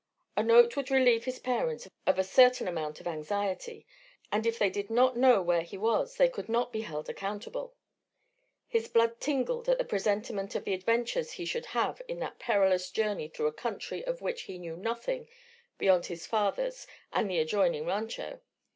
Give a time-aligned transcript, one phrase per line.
[0.35, 3.85] A note would relieve his parents of a certain amount of anxiety;
[4.31, 7.75] and if they did not know where he was they could not be held accountable.
[8.67, 12.89] His blood tingled at the presentiment of the adventures he should have in that perilous
[12.89, 15.27] journey through a country of which he knew nothing
[15.77, 18.41] beyond his father's and the adjoining rancho.